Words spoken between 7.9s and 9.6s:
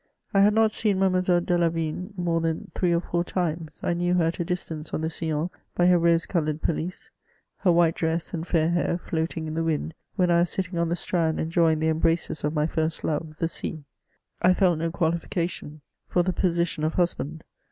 dress and fair hair floating in